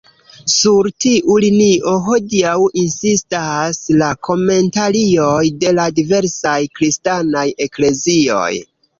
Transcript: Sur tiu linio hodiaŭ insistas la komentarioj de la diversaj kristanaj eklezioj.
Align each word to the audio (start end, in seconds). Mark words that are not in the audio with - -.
Sur 0.51 0.87
tiu 1.03 1.33
linio 1.41 1.91
hodiaŭ 2.05 2.53
insistas 2.83 3.77
la 4.01 4.07
komentarioj 4.27 5.43
de 5.65 5.73
la 5.81 5.85
diversaj 5.99 6.55
kristanaj 6.79 7.45
eklezioj. 7.67 8.49